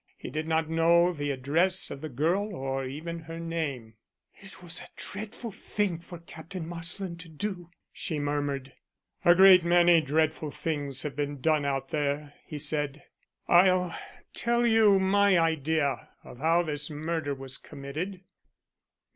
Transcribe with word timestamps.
He 0.17 0.31
did 0.31 0.47
not 0.47 0.67
know 0.67 1.13
the 1.13 1.29
address 1.29 1.91
of 1.91 2.01
the 2.01 2.09
girl 2.09 2.55
or 2.55 2.83
even 2.85 3.19
her 3.19 3.39
name." 3.39 3.93
"It 4.33 4.63
was 4.63 4.81
a 4.81 4.87
dreadful 4.99 5.51
thing 5.51 5.99
for 5.99 6.17
Captain 6.17 6.67
Marsland 6.67 7.19
to 7.19 7.29
do," 7.29 7.69
she 7.93 8.17
murmured. 8.17 8.73
"A 9.23 9.35
great 9.35 9.63
many 9.63 10.01
dreadful 10.01 10.49
things 10.49 11.03
have 11.03 11.15
been 11.15 11.39
done 11.39 11.65
out 11.65 11.89
there," 11.89 12.33
he 12.47 12.57
said. 12.57 13.03
"I'll 13.47 13.95
tell 14.33 14.65
you 14.65 14.97
my 14.97 15.37
idea 15.37 16.09
of 16.23 16.39
how 16.39 16.63
this 16.63 16.89
murder 16.89 17.35
was 17.35 17.59
committed. 17.59 18.21